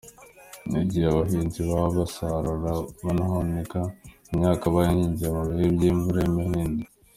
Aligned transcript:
Ni 0.69 0.77
igihe 0.83 1.05
abahinzi 1.09 1.59
baba 1.69 1.87
basarura 1.97 2.71
banahunika 3.05 3.79
imyaka 4.31 4.65
bahinze 4.75 5.23
mu 5.35 5.41
bihe 5.49 5.67
by’imvura 5.75 6.19
y’umuhindo. 6.23 6.83